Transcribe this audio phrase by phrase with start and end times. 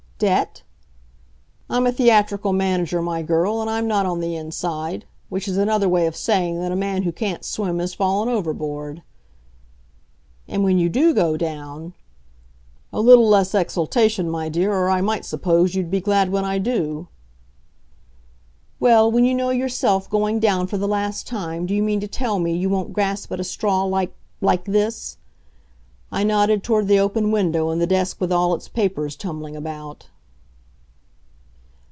[0.21, 0.61] "Debt?"
[1.67, 5.89] "I'm a theatrical manager, my girl, and I'm not on the inside: which is another
[5.89, 9.01] way of saying that a man who can't swim has fallen overboard."
[10.47, 11.95] "And when you do go down"
[12.93, 16.59] "A little less exultation, my dear, or I might suppose you'd be glad when I
[16.59, 17.07] do."
[18.79, 22.07] "Well, when you know yourself going down for the last time, do you mean to
[22.07, 25.17] tell me you won't grasp at a straw like like this?"
[26.13, 30.09] I nodded toward the open window, and the desk with all its papers tumbling out.